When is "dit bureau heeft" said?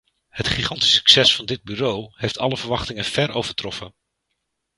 1.45-2.37